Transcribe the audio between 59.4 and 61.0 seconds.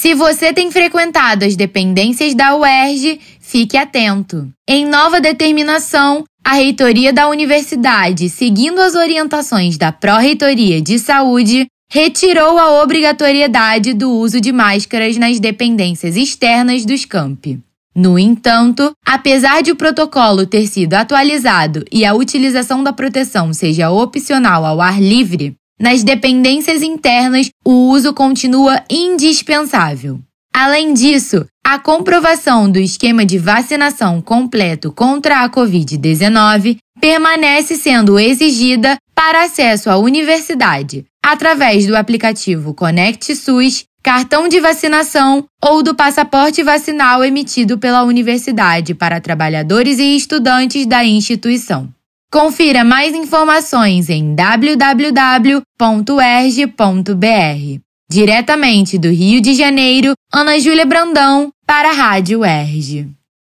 de Janeiro, Ana Júlia